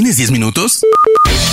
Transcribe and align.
¿Tienes 0.00 0.16
10 0.16 0.30
minutos? 0.30 0.80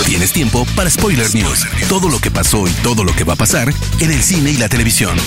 Tienes 0.06 0.32
tiempo 0.32 0.66
para 0.74 0.90
Spoiler 0.90 1.36
News. 1.36 1.66
Todo 1.90 2.08
lo 2.08 2.18
que 2.20 2.32
pasó 2.32 2.66
y 2.66 2.72
todo 2.82 3.04
lo 3.04 3.12
que 3.14 3.26
va 3.26 3.34
a 3.34 3.36
pasar 3.36 3.74
en 4.00 4.10
el 4.10 4.24
cine 4.24 4.52
y 4.52 4.56
la 4.56 4.70
televisión. 4.70 5.18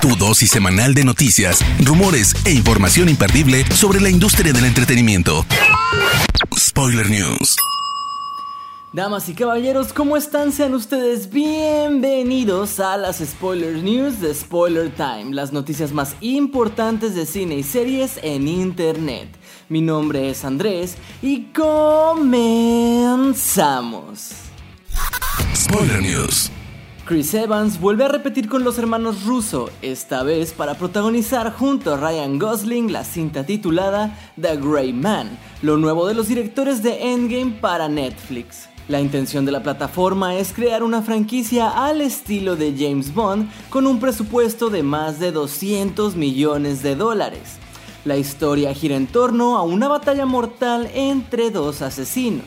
Tu 0.00 0.16
dosis 0.16 0.50
semanal 0.50 0.94
de 0.94 1.04
noticias, 1.04 1.60
rumores 1.84 2.34
e 2.46 2.52
información 2.52 3.10
imperdible 3.10 3.66
sobre 3.66 4.00
la 4.00 4.08
industria 4.08 4.54
del 4.54 4.64
entretenimiento. 4.64 5.44
Spoiler 6.58 7.10
News. 7.10 7.54
Damas 8.94 9.28
y 9.28 9.34
caballeros, 9.34 9.92
¿cómo 9.92 10.16
están? 10.16 10.50
Sean 10.50 10.72
ustedes 10.72 11.28
bienvenidos 11.28 12.80
a 12.80 12.96
las 12.96 13.18
Spoiler 13.18 13.74
News 13.74 14.22
de 14.22 14.34
Spoiler 14.34 14.90
Time, 14.90 15.34
las 15.34 15.52
noticias 15.52 15.92
más 15.92 16.16
importantes 16.22 17.14
de 17.14 17.26
cine 17.26 17.56
y 17.56 17.62
series 17.62 18.18
en 18.22 18.48
Internet. 18.48 19.38
Mi 19.70 19.80
nombre 19.80 20.28
es 20.28 20.44
Andrés 20.44 20.96
y 21.22 21.44
comenzamos. 21.54 22.32
Spoiler 25.54 26.02
News. 26.02 26.50
Chris 27.04 27.32
Evans 27.34 27.78
vuelve 27.80 28.04
a 28.04 28.08
repetir 28.08 28.48
con 28.48 28.64
los 28.64 28.78
hermanos 28.78 29.24
Russo, 29.24 29.70
esta 29.80 30.24
vez 30.24 30.52
para 30.52 30.74
protagonizar 30.74 31.52
junto 31.52 31.94
a 31.94 31.96
Ryan 31.96 32.40
Gosling 32.40 32.90
la 32.90 33.04
cinta 33.04 33.46
titulada 33.46 34.18
The 34.40 34.56
Grey 34.56 34.92
Man, 34.92 35.38
lo 35.62 35.76
nuevo 35.76 36.08
de 36.08 36.14
los 36.14 36.26
directores 36.26 36.82
de 36.82 37.12
Endgame 37.12 37.52
para 37.60 37.88
Netflix. 37.88 38.68
La 38.88 39.00
intención 39.00 39.46
de 39.46 39.52
la 39.52 39.62
plataforma 39.62 40.34
es 40.34 40.52
crear 40.52 40.82
una 40.82 41.00
franquicia 41.00 41.68
al 41.68 42.00
estilo 42.00 42.56
de 42.56 42.74
James 42.76 43.14
Bond 43.14 43.48
con 43.70 43.86
un 43.86 44.00
presupuesto 44.00 44.68
de 44.68 44.82
más 44.82 45.20
de 45.20 45.30
200 45.30 46.16
millones 46.16 46.82
de 46.82 46.96
dólares. 46.96 47.60
La 48.06 48.16
historia 48.16 48.72
gira 48.72 48.96
en 48.96 49.06
torno 49.06 49.58
a 49.58 49.62
una 49.62 49.86
batalla 49.86 50.24
mortal 50.24 50.90
entre 50.94 51.50
dos 51.50 51.82
asesinos. 51.82 52.46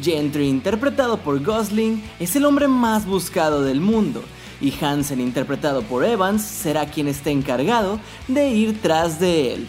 Gentry, 0.00 0.48
interpretado 0.48 1.18
por 1.18 1.42
Gosling, 1.42 2.00
es 2.20 2.36
el 2.36 2.44
hombre 2.44 2.68
más 2.68 3.04
buscado 3.04 3.62
del 3.62 3.80
mundo, 3.80 4.22
y 4.60 4.72
Hansen, 4.80 5.20
interpretado 5.20 5.82
por 5.82 6.04
Evans, 6.04 6.42
será 6.42 6.86
quien 6.86 7.08
esté 7.08 7.32
encargado 7.32 7.98
de 8.28 8.50
ir 8.50 8.80
tras 8.80 9.18
de 9.18 9.54
él. 9.54 9.66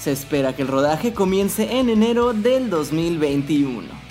Se 0.00 0.10
espera 0.10 0.56
que 0.56 0.62
el 0.62 0.68
rodaje 0.68 1.12
comience 1.14 1.78
en 1.78 1.88
enero 1.88 2.32
del 2.32 2.68
2021. 2.68 4.05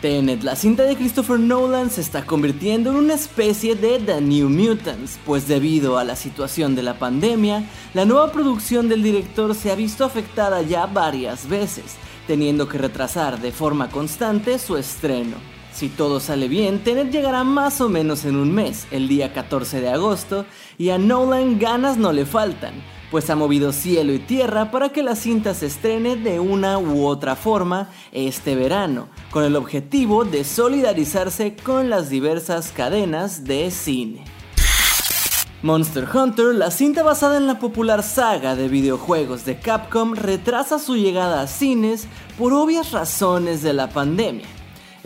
Tenet, 0.00 0.42
la 0.42 0.56
cinta 0.56 0.84
de 0.84 0.96
Christopher 0.96 1.38
Nolan 1.38 1.90
se 1.90 2.00
está 2.00 2.24
convirtiendo 2.24 2.88
en 2.88 2.96
una 2.96 3.14
especie 3.14 3.74
de 3.74 3.98
The 3.98 4.22
New 4.22 4.48
Mutants, 4.48 5.18
pues 5.26 5.46
debido 5.46 5.98
a 5.98 6.04
la 6.04 6.16
situación 6.16 6.74
de 6.74 6.82
la 6.82 6.98
pandemia, 6.98 7.64
la 7.92 8.06
nueva 8.06 8.32
producción 8.32 8.88
del 8.88 9.02
director 9.02 9.54
se 9.54 9.70
ha 9.70 9.74
visto 9.74 10.06
afectada 10.06 10.62
ya 10.62 10.86
varias 10.86 11.46
veces, 11.46 11.96
teniendo 12.26 12.66
que 12.66 12.78
retrasar 12.78 13.40
de 13.40 13.52
forma 13.52 13.90
constante 13.90 14.58
su 14.58 14.78
estreno. 14.78 15.36
Si 15.70 15.90
todo 15.90 16.18
sale 16.18 16.48
bien, 16.48 16.78
Tenet 16.82 17.10
llegará 17.12 17.44
más 17.44 17.82
o 17.82 17.90
menos 17.90 18.24
en 18.24 18.36
un 18.36 18.54
mes, 18.54 18.86
el 18.90 19.06
día 19.06 19.34
14 19.34 19.82
de 19.82 19.90
agosto, 19.90 20.46
y 20.78 20.90
a 20.90 20.96
Nolan 20.96 21.58
ganas 21.58 21.98
no 21.98 22.12
le 22.12 22.24
faltan, 22.24 22.72
pues 23.10 23.28
ha 23.30 23.36
movido 23.36 23.72
cielo 23.72 24.12
y 24.12 24.18
tierra 24.18 24.70
para 24.70 24.90
que 24.90 25.02
la 25.02 25.16
cinta 25.16 25.54
se 25.54 25.66
estrene 25.66 26.16
de 26.16 26.40
una 26.40 26.78
u 26.78 27.06
otra 27.06 27.36
forma 27.36 27.90
este 28.12 28.54
verano, 28.54 29.08
con 29.30 29.44
el 29.44 29.56
objetivo 29.56 30.24
de 30.24 30.44
solidarizarse 30.44 31.56
con 31.56 31.90
las 31.90 32.10
diversas 32.10 32.72
cadenas 32.72 33.44
de 33.44 33.70
cine. 33.70 34.24
Monster 35.62 36.08
Hunter, 36.10 36.54
la 36.54 36.70
cinta 36.70 37.02
basada 37.02 37.36
en 37.36 37.46
la 37.46 37.58
popular 37.58 38.02
saga 38.02 38.56
de 38.56 38.68
videojuegos 38.68 39.44
de 39.44 39.58
Capcom, 39.58 40.14
retrasa 40.14 40.78
su 40.78 40.96
llegada 40.96 41.42
a 41.42 41.46
cines 41.46 42.06
por 42.38 42.54
obvias 42.54 42.92
razones 42.92 43.62
de 43.62 43.74
la 43.74 43.90
pandemia. 43.90 44.46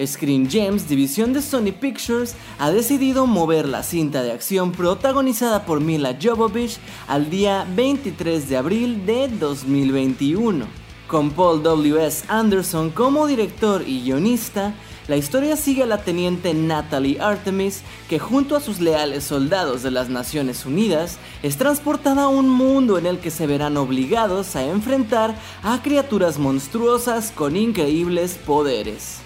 Screen 0.04 0.48
Gems, 0.48 0.88
división 0.88 1.32
de 1.32 1.42
Sony 1.42 1.72
Pictures, 1.78 2.34
ha 2.58 2.70
decidido 2.70 3.26
mover 3.26 3.68
la 3.68 3.82
cinta 3.82 4.22
de 4.22 4.32
acción 4.32 4.72
protagonizada 4.72 5.64
por 5.64 5.80
Mila 5.80 6.16
Jovovich 6.20 6.78
al 7.06 7.30
día 7.30 7.66
23 7.74 8.48
de 8.48 8.56
abril 8.56 9.06
de 9.06 9.28
2021. 9.28 10.66
Con 11.06 11.30
Paul 11.30 11.62
W.S. 11.62 12.24
Anderson 12.28 12.90
como 12.90 13.26
director 13.26 13.84
y 13.86 14.02
guionista, 14.02 14.74
la 15.06 15.16
historia 15.16 15.54
sigue 15.56 15.82
a 15.82 15.86
la 15.86 15.98
teniente 15.98 16.54
Natalie 16.54 17.20
Artemis, 17.20 17.82
que 18.08 18.18
junto 18.18 18.56
a 18.56 18.60
sus 18.60 18.80
leales 18.80 19.24
soldados 19.24 19.82
de 19.82 19.90
las 19.90 20.08
Naciones 20.08 20.64
Unidas 20.64 21.18
es 21.42 21.58
transportada 21.58 22.22
a 22.22 22.28
un 22.28 22.48
mundo 22.48 22.96
en 22.96 23.04
el 23.04 23.18
que 23.18 23.30
se 23.30 23.46
verán 23.46 23.76
obligados 23.76 24.56
a 24.56 24.64
enfrentar 24.64 25.34
a 25.62 25.82
criaturas 25.82 26.38
monstruosas 26.38 27.32
con 27.32 27.54
increíbles 27.54 28.38
poderes. 28.46 29.23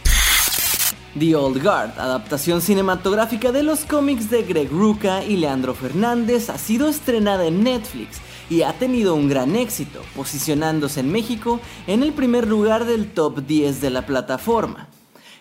The 1.16 1.34
Old 1.34 1.62
Guard, 1.62 1.98
adaptación 1.98 2.60
cinematográfica 2.60 3.50
de 3.50 3.62
los 3.62 3.86
cómics 3.86 4.28
de 4.28 4.42
Greg 4.42 4.70
Rucka 4.70 5.24
y 5.24 5.36
Leandro 5.36 5.74
Fernández, 5.74 6.50
ha 6.50 6.58
sido 6.58 6.86
estrenada 6.88 7.46
en 7.46 7.64
Netflix 7.64 8.18
y 8.50 8.62
ha 8.62 8.74
tenido 8.74 9.14
un 9.14 9.28
gran 9.28 9.56
éxito, 9.56 10.02
posicionándose 10.14 11.00
en 11.00 11.10
México 11.10 11.60
en 11.86 12.02
el 12.02 12.12
primer 12.12 12.46
lugar 12.46 12.84
del 12.84 13.10
top 13.10 13.46
10 13.46 13.80
de 13.80 13.90
la 13.90 14.04
plataforma. 14.04 14.88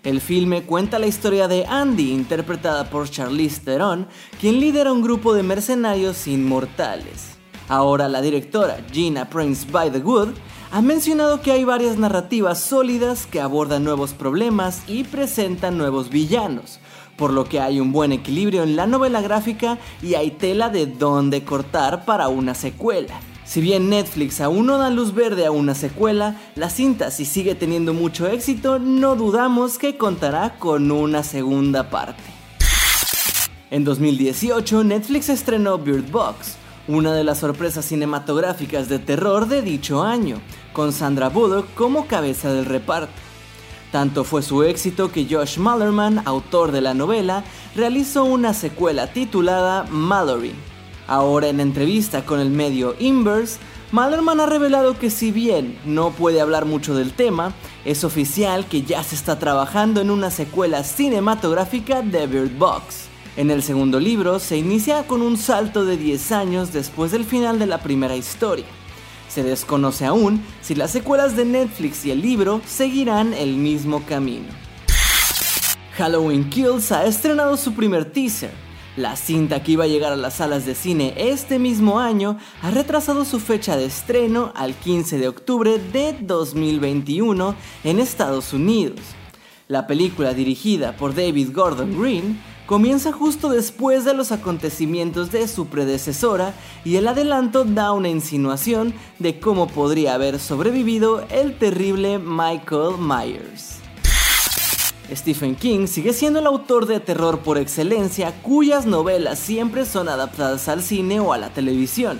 El 0.03 0.21
filme 0.21 0.63
cuenta 0.63 0.99
la 0.99 1.07
historia 1.07 1.49
de 1.49 1.65
Andy, 1.65 2.13
interpretada 2.13 2.89
por 2.89 3.09
Charlize 3.09 3.59
Theron, 3.59 4.07
quien 4.39 4.61
lidera 4.61 4.93
un 4.93 5.01
grupo 5.01 5.33
de 5.33 5.43
mercenarios 5.43 6.27
inmortales. 6.27 7.37
Ahora 7.67 8.07
la 8.07 8.21
directora 8.21 8.77
Gina 8.89 9.29
Prince 9.29 9.67
by 9.69 9.91
the 9.91 9.99
Wood 9.99 10.29
ha 10.71 10.81
mencionado 10.81 11.41
que 11.41 11.51
hay 11.51 11.63
varias 11.63 11.97
narrativas 11.97 12.59
sólidas 12.59 13.25
que 13.25 13.39
abordan 13.39 13.83
nuevos 13.83 14.13
problemas 14.13 14.83
y 14.87 15.03
presentan 15.03 15.77
nuevos 15.77 16.09
villanos, 16.09 16.79
por 17.15 17.31
lo 17.31 17.45
que 17.45 17.59
hay 17.59 17.79
un 17.79 17.91
buen 17.91 18.11
equilibrio 18.11 18.63
en 18.63 18.75
la 18.75 18.85
novela 18.85 19.21
gráfica 19.21 19.77
y 20.01 20.15
hay 20.15 20.31
tela 20.31 20.69
de 20.69 20.85
dónde 20.85 21.43
cortar 21.43 22.05
para 22.05 22.27
una 22.27 22.53
secuela. 22.53 23.19
Si 23.45 23.61
bien 23.61 23.89
Netflix 23.89 24.41
aún 24.41 24.65
no 24.65 24.77
da 24.77 24.89
luz 24.89 25.13
verde 25.13 25.45
a 25.45 25.51
una 25.51 25.73
secuela, 25.73 26.35
la 26.55 26.69
cinta 26.69 27.11
si 27.11 27.23
sigue 27.23 27.55
teniendo 27.55 27.93
mucho 27.93 28.27
éxito, 28.27 28.77
no 28.77 29.15
dudamos 29.15 29.77
que 29.77 29.97
contará 29.97 30.59
con 30.59 30.91
una 30.91 31.23
segunda 31.23 31.89
parte. 31.89 32.23
En 33.71 33.85
2018, 33.85 34.83
Netflix 34.83 35.29
estrenó 35.29 35.77
Bird 35.77 36.11
Box, 36.11 36.57
una 36.87 37.13
de 37.13 37.23
las 37.23 37.39
sorpresas 37.39 37.85
cinematográficas 37.85 38.87
de 38.89 38.99
terror 38.99 39.47
de 39.47 39.61
dicho 39.61 40.03
año, 40.03 40.41
con 40.73 40.93
Sandra 40.93 41.29
Bullock 41.29 41.73
como 41.73 42.07
cabeza 42.07 42.51
del 42.51 42.65
reparto. 42.65 43.13
Tanto 43.91 44.23
fue 44.23 44.41
su 44.41 44.63
éxito 44.63 45.11
que 45.11 45.27
Josh 45.29 45.57
Mallerman, 45.57 46.21
autor 46.25 46.71
de 46.71 46.81
la 46.81 46.93
novela, 46.93 47.43
realizó 47.75 48.25
una 48.25 48.53
secuela 48.53 49.07
titulada 49.13 49.85
Mallory. 49.89 50.53
Ahora 51.07 51.47
en 51.47 51.59
entrevista 51.59 52.25
con 52.25 52.39
el 52.39 52.49
medio 52.49 52.95
Inverse, 52.99 53.59
Mallerman 53.91 54.41
ha 54.41 54.45
revelado 54.45 54.99
que 54.99 55.09
si 55.09 55.31
bien 55.31 55.79
no 55.85 56.11
puede 56.11 56.41
hablar 56.41 56.65
mucho 56.65 56.93
del 56.93 57.13
tema, 57.13 57.53
es 57.85 58.03
oficial 58.03 58.65
que 58.65 58.81
ya 58.81 59.01
se 59.01 59.15
está 59.15 59.39
trabajando 59.39 60.01
en 60.01 60.11
una 60.11 60.29
secuela 60.29 60.83
cinematográfica 60.83 62.01
de 62.01 62.27
Bird 62.27 62.57
Box. 62.57 63.07
En 63.37 63.51
el 63.51 63.61
segundo 63.61 63.99
libro 63.99 64.39
se 64.39 64.57
inicia 64.57 65.05
con 65.05 65.21
un 65.21 65.37
salto 65.37 65.85
de 65.85 65.95
10 65.95 66.31
años 66.31 66.73
después 66.73 67.11
del 67.11 67.23
final 67.23 67.59
de 67.59 67.67
la 67.67 67.77
primera 67.83 68.15
historia. 68.15 68.65
Se 69.29 69.43
desconoce 69.43 70.07
aún 70.07 70.43
si 70.61 70.73
las 70.73 70.89
secuelas 70.89 71.35
de 71.35 71.45
Netflix 71.45 72.03
y 72.03 72.09
el 72.09 72.23
libro 72.23 72.61
seguirán 72.65 73.35
el 73.35 73.55
mismo 73.55 74.03
camino. 74.07 74.47
Halloween 75.97 76.49
Kills 76.49 76.91
ha 76.91 77.05
estrenado 77.05 77.57
su 77.57 77.75
primer 77.75 78.05
teaser. 78.05 78.49
La 78.95 79.15
cinta 79.15 79.61
que 79.61 79.73
iba 79.73 79.83
a 79.83 79.87
llegar 79.87 80.11
a 80.11 80.15
las 80.15 80.37
salas 80.37 80.65
de 80.65 80.73
cine 80.73 81.13
este 81.15 81.59
mismo 81.59 81.99
año 81.99 82.39
ha 82.63 82.71
retrasado 82.71 83.23
su 83.23 83.39
fecha 83.39 83.77
de 83.77 83.85
estreno 83.85 84.51
al 84.55 84.73
15 84.73 85.19
de 85.19 85.27
octubre 85.27 85.77
de 85.77 86.15
2021 86.21 87.53
en 87.83 87.99
Estados 87.99 88.51
Unidos. 88.53 88.99
La 89.67 89.85
película 89.85 90.33
dirigida 90.33 90.97
por 90.97 91.13
David 91.13 91.49
Gordon 91.53 92.01
Green 92.01 92.56
comienza 92.67 93.13
justo 93.13 93.49
después 93.49 94.03
de 94.03 94.13
los 94.13 94.31
acontecimientos 94.31 95.31
de 95.31 95.47
su 95.47 95.67
predecesora 95.67 96.53
y 96.83 96.97
el 96.97 97.07
adelanto 97.07 97.63
da 97.63 97.93
una 97.93 98.09
insinuación 98.09 98.93
de 99.19 99.39
cómo 99.39 99.67
podría 99.67 100.13
haber 100.13 100.37
sobrevivido 100.37 101.25
el 101.29 101.57
terrible 101.57 102.19
Michael 102.19 102.97
Myers. 102.99 103.77
Stephen 105.09 105.55
King 105.55 105.87
sigue 105.87 106.11
siendo 106.11 106.39
el 106.39 106.45
autor 106.45 106.85
de 106.85 106.99
terror 106.99 107.39
por 107.39 107.57
excelencia 107.57 108.33
cuyas 108.41 108.85
novelas 108.85 109.39
siempre 109.39 109.85
son 109.85 110.09
adaptadas 110.09 110.67
al 110.67 110.83
cine 110.83 111.21
o 111.21 111.31
a 111.31 111.37
la 111.37 111.49
televisión. 111.49 112.19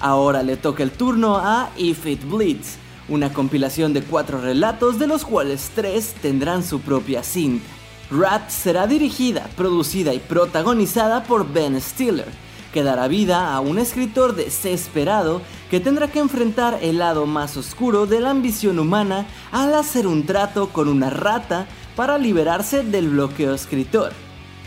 Ahora 0.00 0.42
le 0.42 0.56
toca 0.56 0.82
el 0.82 0.90
turno 0.90 1.36
a 1.36 1.70
If 1.76 2.06
It 2.06 2.24
Bleeds, 2.28 2.78
una 3.08 3.32
compilación 3.32 3.92
de 3.92 4.02
cuatro 4.02 4.40
relatos 4.40 4.98
de 4.98 5.06
los 5.06 5.24
cuales 5.24 5.70
tres 5.76 6.12
tendrán 6.20 6.64
su 6.64 6.80
propia 6.80 7.22
cinta. 7.22 7.64
Rat 8.10 8.50
será 8.50 8.86
dirigida, 8.86 9.48
producida 9.56 10.14
y 10.14 10.20
protagonizada 10.20 11.24
por 11.24 11.52
Ben 11.52 11.80
Stiller, 11.80 12.28
que 12.72 12.84
dará 12.84 13.08
vida 13.08 13.52
a 13.52 13.60
un 13.60 13.78
escritor 13.78 14.36
desesperado 14.36 15.42
que 15.70 15.80
tendrá 15.80 16.08
que 16.08 16.20
enfrentar 16.20 16.78
el 16.82 16.98
lado 16.98 17.26
más 17.26 17.56
oscuro 17.56 18.06
de 18.06 18.20
la 18.20 18.30
ambición 18.30 18.78
humana 18.78 19.26
al 19.50 19.74
hacer 19.74 20.06
un 20.06 20.24
trato 20.24 20.68
con 20.68 20.88
una 20.88 21.10
rata 21.10 21.66
para 21.96 22.16
liberarse 22.16 22.84
del 22.84 23.08
bloqueo 23.08 23.54
escritor. 23.54 24.12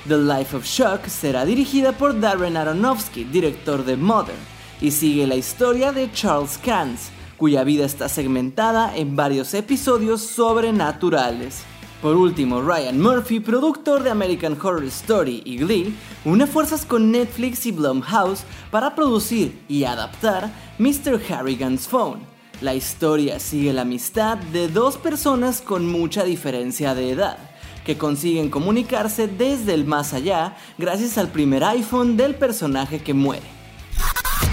The 0.08 0.18
Life 0.18 0.58
of 0.58 0.66
Shock 0.66 1.08
será 1.08 1.46
dirigida 1.46 1.94
por 1.94 2.20
Darren 2.20 2.58
Aronofsky, 2.58 3.24
director 3.24 3.86
de 3.86 3.96
Mother, 3.96 4.36
y 4.82 4.92
sigue 4.92 5.28
la 5.28 5.36
historia 5.36 5.92
de 5.94 6.12
Charles 6.12 6.58
Kans, 6.58 7.10
cuya 7.38 7.64
vida 7.64 7.86
está 7.86 8.10
segmentada 8.10 8.98
en 8.98 9.16
varios 9.16 9.54
episodios 9.54 10.22
sobrenaturales. 10.22 11.64
Por 12.02 12.16
último, 12.16 12.62
Ryan 12.62 13.02
Murphy, 13.02 13.42
productor 13.42 14.04
de 14.04 14.10
American 14.10 14.58
Horror 14.62 14.86
Story 14.86 15.42
y 15.44 15.58
Glee, 15.58 15.94
une 16.24 16.48
fuerzas 16.48 16.86
con 16.86 17.12
Netflix 17.12 17.66
y 17.66 17.74
Blumhouse 17.74 18.44
para 18.72 18.96
producir 18.96 19.60
y 19.68 19.84
adaptar 19.84 20.50
Mr. 20.78 21.20
Harrigan's 21.30 21.90
Phone. 21.90 22.22
La 22.62 22.74
historia 22.74 23.40
sigue 23.40 23.74
la 23.74 23.82
amistad 23.82 24.38
de 24.38 24.70
dos 24.70 24.96
personas 24.98 25.62
con 25.62 25.92
mucha 25.92 26.24
diferencia 26.24 26.96
de 26.96 27.12
edad, 27.12 27.38
que 27.86 27.98
consiguen 27.98 28.50
comunicarse 28.50 29.28
desde 29.28 29.74
el 29.74 29.86
más 29.86 30.14
allá 30.14 30.56
gracias 30.78 31.18
al 31.18 31.28
primer 31.28 31.66
iPhone 31.66 32.16
del 32.16 32.36
personaje 32.36 33.00
que 33.00 33.14
muere. 33.14 33.46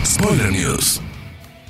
Spoiler 0.04 0.50
News. 0.50 1.00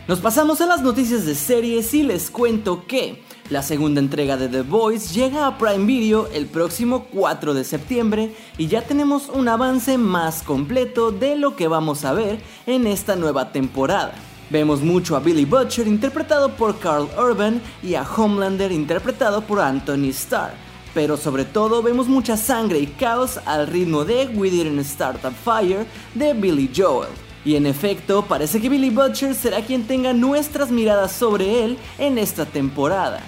Nos 0.08 0.20
pasamos 0.20 0.61
a 0.61 0.67
las 0.67 0.82
noticias 0.82 1.26
de 1.26 1.35
series 1.35 1.93
y 1.93 2.05
les 2.05 2.31
cuento 2.31 2.85
que 2.87 3.25
la 3.50 3.61
segunda 3.61 4.00
entrega 4.00 4.37
de 4.37 4.47
The 4.47 4.62
Voice 4.62 5.12
llega 5.12 5.49
a 5.49 5.58
Prime 5.58 5.85
Video 5.85 6.29
el 6.29 6.47
próximo 6.47 7.06
4 7.12 7.55
de 7.55 7.64
septiembre 7.64 8.32
y 8.56 8.69
ya 8.69 8.82
tenemos 8.82 9.29
un 9.29 9.49
avance 9.49 9.99
más 9.99 10.44
completo 10.44 11.11
de 11.11 11.35
lo 11.35 11.56
que 11.56 11.67
vamos 11.67 12.05
a 12.05 12.12
ver 12.12 12.38
en 12.69 12.87
esta 12.87 13.17
nueva 13.17 13.50
temporada. 13.50 14.14
Vemos 14.49 14.81
mucho 14.81 15.17
a 15.17 15.19
Billy 15.19 15.44
Butcher 15.44 15.88
interpretado 15.88 16.50
por 16.55 16.79
Carl 16.79 17.09
Urban 17.19 17.61
y 17.82 17.97
a 17.97 18.05
Homelander 18.05 18.70
interpretado 18.70 19.41
por 19.41 19.59
Anthony 19.59 20.11
Starr. 20.11 20.52
Pero 20.94 21.17
sobre 21.17 21.44
todo 21.44 21.82
vemos 21.82 22.06
mucha 22.06 22.37
sangre 22.37 22.79
y 22.79 22.87
caos 22.87 23.41
al 23.44 23.67
ritmo 23.67 24.05
de 24.05 24.29
We 24.29 24.50
Didn't 24.50 24.85
Start 24.85 25.25
a 25.25 25.32
Fire 25.32 25.85
de 26.14 26.32
Billy 26.32 26.70
Joel. 26.73 27.25
Y 27.46 27.54
en 27.54 27.64
efecto, 27.64 28.22
parece 28.22 28.60
que 28.60 28.69
Billy 28.69 28.90
Butcher 28.90 29.32
será 29.32 29.62
quien 29.62 29.87
tenga 29.87 30.12
nuestras 30.12 30.72
miradas 30.72 31.12
sobre 31.12 31.62
él 31.62 31.78
en 31.96 32.19
esta 32.19 32.44
temporada. 32.44 33.20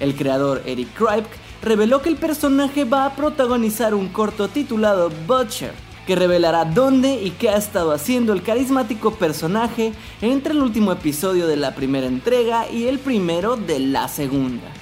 El 0.00 0.14
creador 0.14 0.62
Eric 0.64 0.88
Kripke 0.94 1.36
reveló 1.60 2.00
que 2.00 2.08
el 2.08 2.16
personaje 2.16 2.86
va 2.86 3.04
a 3.04 3.14
protagonizar 3.14 3.94
un 3.94 4.08
corto 4.08 4.48
titulado 4.48 5.12
Butcher, 5.26 5.74
que 6.06 6.16
revelará 6.16 6.64
dónde 6.64 7.22
y 7.22 7.32
qué 7.32 7.50
ha 7.50 7.58
estado 7.58 7.92
haciendo 7.92 8.32
el 8.32 8.42
carismático 8.42 9.12
personaje 9.16 9.92
entre 10.22 10.54
el 10.54 10.62
último 10.62 10.90
episodio 10.90 11.46
de 11.46 11.56
la 11.56 11.74
primera 11.74 12.06
entrega 12.06 12.70
y 12.70 12.86
el 12.86 12.98
primero 12.98 13.56
de 13.56 13.78
la 13.80 14.08
segunda. 14.08 14.72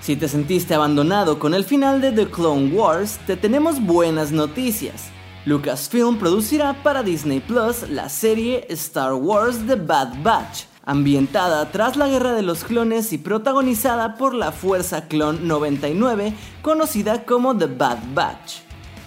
Si 0.00 0.16
te 0.16 0.26
sentiste 0.26 0.74
abandonado 0.74 1.38
con 1.38 1.54
el 1.54 1.62
final 1.62 2.00
de 2.00 2.10
The 2.10 2.26
Clone 2.26 2.74
Wars, 2.74 3.20
te 3.24 3.36
tenemos 3.36 3.80
buenas 3.80 4.32
noticias. 4.32 5.12
Lucasfilm 5.44 6.18
producirá 6.18 6.84
para 6.84 7.02
Disney 7.02 7.40
Plus 7.40 7.88
la 7.90 8.08
serie 8.08 8.64
Star 8.68 9.14
Wars 9.14 9.66
The 9.66 9.74
Bad 9.74 10.22
Batch, 10.22 10.66
ambientada 10.84 11.68
tras 11.72 11.96
la 11.96 12.06
Guerra 12.06 12.32
de 12.34 12.42
los 12.42 12.62
Clones 12.62 13.12
y 13.12 13.18
protagonizada 13.18 14.14
por 14.14 14.34
la 14.34 14.52
Fuerza 14.52 15.08
Clon 15.08 15.48
99, 15.48 16.32
conocida 16.62 17.24
como 17.24 17.56
The 17.56 17.66
Bad 17.66 17.98
Batch. 18.14 18.60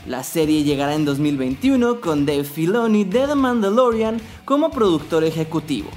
La 0.08 0.24
serie 0.24 0.64
llegará 0.64 0.96
en 0.96 1.06
2021 1.06 2.02
con 2.02 2.26
Dave 2.26 2.44
Filoni 2.44 3.06
de 3.06 3.28
The 3.28 3.36
Mandalorian 3.36 4.20
como 4.44 4.72
productor 4.72 5.24
ejecutivo. 5.24 5.90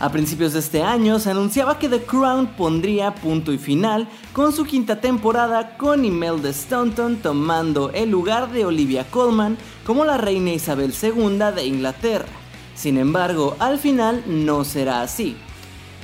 A 0.00 0.10
principios 0.10 0.54
de 0.54 0.60
este 0.60 0.82
año 0.82 1.18
se 1.18 1.30
anunciaba 1.30 1.78
que 1.78 1.90
The 1.90 2.04
Crown 2.04 2.46
pondría 2.56 3.14
punto 3.14 3.52
y 3.52 3.58
final 3.58 4.08
con 4.32 4.50
su 4.50 4.64
quinta 4.64 4.98
temporada 4.98 5.76
con 5.76 6.06
Imelda 6.06 6.50
Staunton 6.50 7.16
tomando 7.16 7.90
el 7.90 8.10
lugar 8.10 8.50
de 8.50 8.64
Olivia 8.64 9.04
Colman 9.10 9.58
como 9.84 10.06
la 10.06 10.16
reina 10.16 10.52
Isabel 10.52 10.94
II 11.02 11.54
de 11.54 11.66
Inglaterra. 11.66 12.32
Sin 12.74 12.96
embargo, 12.96 13.56
al 13.58 13.78
final 13.78 14.24
no 14.26 14.64
será 14.64 15.02
así. 15.02 15.36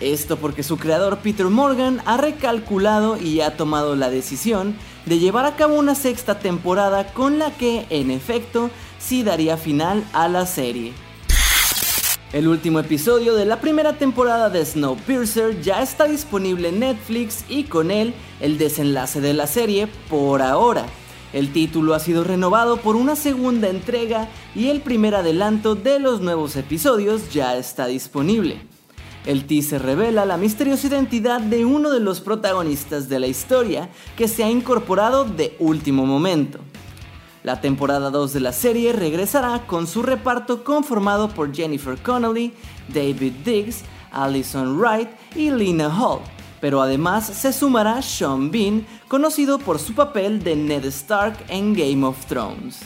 Esto 0.03 0.37
porque 0.37 0.63
su 0.63 0.77
creador 0.77 1.21
Peter 1.21 1.47
Morgan 1.47 2.03
ha 2.05 2.19
recalculado 2.19 3.17
y 3.17 3.41
ha 3.41 3.57
tomado 3.57 3.97
la 3.97 4.11
decisión 4.11 4.77
de 5.07 5.19
llevar 5.19 5.47
a 5.47 5.57
cabo 5.57 5.75
una 5.75 5.95
sexta 5.95 6.39
temporada 6.39 7.15
con 7.15 7.39
la 7.39 7.51
que, 7.57 7.87
en 7.89 8.11
efecto, 8.11 8.69
sí 8.99 9.23
daría 9.23 9.57
final 9.57 10.05
a 10.13 10.29
la 10.29 10.45
serie. 10.45 11.06
El 12.33 12.49
último 12.49 12.81
episodio 12.81 13.37
de 13.37 13.45
la 13.45 13.61
primera 13.61 13.99
temporada 13.99 14.51
de 14.51 14.65
Snowpiercer 14.65 15.63
ya 15.63 15.81
está 15.81 16.07
disponible 16.07 16.71
en 16.71 16.81
Netflix 16.81 17.45
y 17.49 17.65
con 17.65 17.93
él 17.93 18.15
el 18.41 18.59
desenlace 18.59 19.21
de 19.21 19.33
la 19.33 19.47
serie 19.47 19.87
por 20.11 20.43
ahora. 20.43 20.87
El 21.33 21.53
título 21.53 21.95
ha 21.95 22.01
sido 22.01 22.25
renovado 22.25 22.79
por 22.79 22.97
una 22.97 23.15
segunda 23.15 23.69
entrega 23.69 24.29
y 24.57 24.69
el 24.71 24.81
primer 24.81 25.15
adelanto 25.15 25.77
de 25.77 26.01
los 26.01 26.21
nuevos 26.21 26.57
episodios 26.57 27.33
ya 27.33 27.57
está 27.57 27.87
disponible. 27.87 28.59
El 29.25 29.45
teaser 29.47 29.83
revela 29.83 30.27
la 30.27 30.37
misteriosa 30.37 30.89
identidad 30.89 31.41
de 31.41 31.65
uno 31.65 31.91
de 31.91 32.01
los 32.01 32.21
protagonistas 32.21 33.09
de 33.09 33.21
la 33.21 33.29
historia 33.29 33.89
que 34.17 34.27
se 34.27 34.43
ha 34.43 34.51
incorporado 34.51 35.25
de 35.25 35.55
último 35.61 36.07
momento. 36.07 36.59
La 37.47 37.61
temporada 37.61 38.11
2 38.11 38.33
de 38.33 38.41
la 38.41 38.53
serie 38.53 38.93
regresará 38.93 39.69
con 39.69 39.87
su 39.87 40.03
reparto 40.03 40.65
conformado 40.65 41.29
por 41.29 41.55
Jennifer 41.55 41.97
Connelly, 41.97 42.53
David 42.93 43.35
Diggs, 43.45 43.85
Alison 44.11 44.77
Wright 44.77 45.09
y 45.37 45.51
Lena 45.51 45.87
Hall, 45.87 46.23
pero 46.61 46.83
además 46.83 47.25
se 47.25 47.53
sumará 47.53 48.03
Sean 48.03 48.51
Bean, 48.51 48.85
conocido 49.07 49.61
por 49.61 49.79
su 49.79 49.95
papel 49.95 50.43
de 50.43 50.57
Ned 50.57 50.87
Stark 50.87 51.37
en 51.47 51.73
Game 51.73 52.05
of 52.05 52.27
Thrones. 52.27 52.81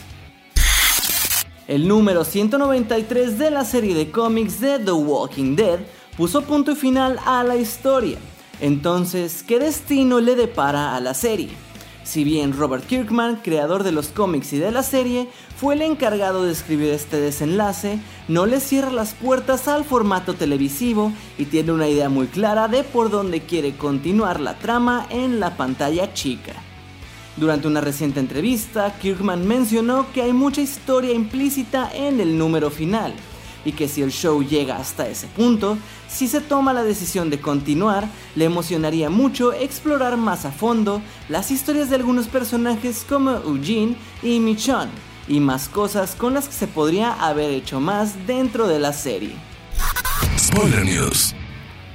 El 1.67 1.87
número 1.87 2.23
193 2.23 3.39
de 3.39 3.49
la 3.49 3.65
serie 3.65 3.95
de 3.95 4.11
cómics 4.11 4.59
de 4.61 4.77
The 4.77 4.91
Walking 4.91 5.55
Dead 5.55 5.79
puso 6.15 6.43
punto 6.43 6.73
y 6.73 6.75
final 6.75 7.17
a 7.25 7.43
la 7.43 7.55
historia. 7.55 8.19
Entonces, 8.59 9.41
¿qué 9.41 9.57
destino 9.57 10.19
le 10.19 10.35
depara 10.35 10.95
a 10.95 10.99
la 10.99 11.15
serie? 11.15 11.49
Si 12.03 12.23
bien 12.23 12.57
Robert 12.57 12.85
Kirkman, 12.85 13.37
creador 13.43 13.83
de 13.83 13.91
los 13.91 14.07
cómics 14.07 14.53
y 14.53 14.57
de 14.57 14.71
la 14.71 14.81
serie, 14.81 15.29
fue 15.55 15.75
el 15.75 15.83
encargado 15.83 16.43
de 16.43 16.51
escribir 16.51 16.91
este 16.91 17.17
desenlace, 17.17 17.99
no 18.27 18.47
le 18.47 18.59
cierra 18.59 18.91
las 18.91 19.13
puertas 19.13 19.67
al 19.67 19.85
formato 19.85 20.33
televisivo 20.33 21.11
y 21.37 21.45
tiene 21.45 21.71
una 21.71 21.87
idea 21.87 22.09
muy 22.09 22.27
clara 22.27 22.67
de 22.67 22.83
por 22.83 23.11
dónde 23.11 23.41
quiere 23.41 23.75
continuar 23.77 24.39
la 24.39 24.57
trama 24.57 25.05
en 25.11 25.39
la 25.39 25.55
pantalla 25.57 26.13
chica. 26.13 26.53
Durante 27.37 27.67
una 27.67 27.81
reciente 27.81 28.19
entrevista, 28.19 28.93
Kirkman 28.99 29.47
mencionó 29.47 30.11
que 30.11 30.21
hay 30.21 30.33
mucha 30.33 30.61
historia 30.61 31.13
implícita 31.13 31.89
en 31.93 32.19
el 32.19 32.37
número 32.37 32.69
final, 32.69 33.13
y 33.65 33.73
que 33.73 33.87
si 33.87 34.01
el 34.01 34.11
show 34.11 34.43
llega 34.43 34.77
hasta 34.77 35.07
ese 35.07 35.27
punto, 35.27 35.77
si 36.07 36.27
se 36.27 36.41
toma 36.41 36.73
la 36.73 36.83
decisión 36.83 37.29
de 37.29 37.39
continuar, 37.39 38.07
le 38.35 38.45
emocionaría 38.45 39.09
mucho 39.09 39.53
explorar 39.53 40.17
más 40.17 40.45
a 40.45 40.51
fondo 40.51 41.01
las 41.29 41.51
historias 41.51 41.89
de 41.89 41.97
algunos 41.97 42.27
personajes 42.27 43.05
como 43.07 43.31
Eugene 43.31 43.95
y 44.23 44.39
Michonne, 44.39 44.91
y 45.27 45.39
más 45.39 45.69
cosas 45.69 46.15
con 46.15 46.33
las 46.33 46.47
que 46.47 46.53
se 46.53 46.67
podría 46.67 47.13
haber 47.13 47.51
hecho 47.51 47.79
más 47.79 48.27
dentro 48.27 48.67
de 48.67 48.79
la 48.79 48.93
serie. 48.93 49.35
Spoiler 50.37 50.85
News. 50.85 51.35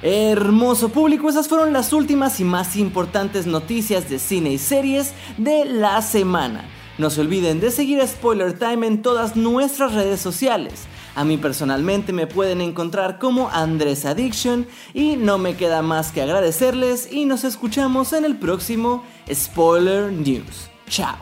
Hermoso 0.02 0.90
público, 0.90 1.28
esas 1.28 1.48
fueron 1.48 1.72
las 1.72 1.92
últimas 1.92 2.38
y 2.38 2.44
más 2.44 2.76
importantes 2.76 3.46
noticias 3.46 4.08
de 4.08 4.18
cine 4.18 4.52
y 4.52 4.58
series 4.58 5.14
de 5.38 5.64
la 5.64 6.02
semana. 6.02 6.68
No 6.98 7.10
se 7.10 7.22
olviden 7.22 7.60
de 7.60 7.70
seguir 7.70 8.00
a 8.00 8.06
Spoiler 8.06 8.58
Time 8.58 8.86
en 8.86 9.02
todas 9.02 9.36
nuestras 9.36 9.94
redes 9.94 10.20
sociales. 10.20 10.86
A 11.16 11.24
mí 11.24 11.38
personalmente 11.38 12.12
me 12.12 12.26
pueden 12.26 12.60
encontrar 12.60 13.18
como 13.18 13.48
Andrés 13.48 14.04
Addiction 14.04 14.66
y 14.92 15.16
no 15.16 15.38
me 15.38 15.56
queda 15.56 15.80
más 15.80 16.12
que 16.12 16.20
agradecerles 16.20 17.08
y 17.10 17.24
nos 17.24 17.42
escuchamos 17.42 18.12
en 18.12 18.26
el 18.26 18.36
próximo 18.36 19.02
Spoiler 19.32 20.12
News. 20.12 20.68
Chao. 20.90 21.16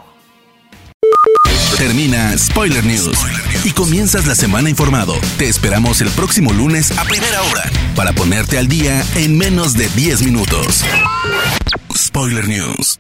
Termina 1.79 2.37
Spoiler 2.37 2.85
News 2.85 3.17
y 3.65 3.71
comienzas 3.71 4.27
la 4.27 4.35
semana 4.35 4.69
informado. 4.69 5.15
Te 5.39 5.49
esperamos 5.49 6.01
el 6.01 6.09
próximo 6.11 6.53
lunes 6.53 6.97
a 6.99 7.05
primera 7.05 7.43
hora 7.43 7.63
para 7.95 8.13
ponerte 8.13 8.59
al 8.59 8.67
día 8.67 9.01
en 9.15 9.39
menos 9.39 9.75
de 9.75 9.89
10 9.91 10.25
minutos. 10.25 10.85
Spoiler 11.97 12.49
News. 12.49 12.99